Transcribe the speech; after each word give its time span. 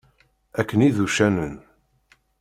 Akken 0.59 0.83
i 0.87 0.89
d 0.95 0.97
uccanen. 1.05 1.55